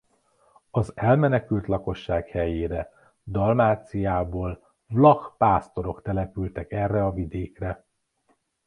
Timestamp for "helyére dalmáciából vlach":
2.27-5.37